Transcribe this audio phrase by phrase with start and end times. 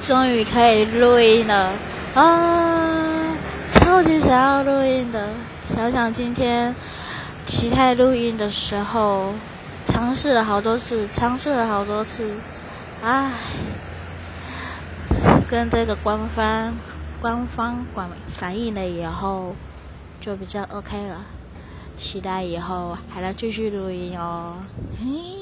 [0.00, 1.72] 终于可以录音了
[2.14, 3.36] 啊！
[3.70, 5.30] 超级想要录音的，
[5.62, 6.74] 想想今天
[7.44, 9.32] 期待录音的时候，
[9.84, 12.30] 尝试了好多次，尝试了好多次，
[13.02, 13.32] 唉，
[15.50, 16.74] 跟这个官方
[17.20, 19.56] 官方管反映了以后，
[20.20, 21.22] 就比较 OK 了。
[21.96, 24.56] 期待以后还能继续录音哦。
[25.00, 25.35] 嘿。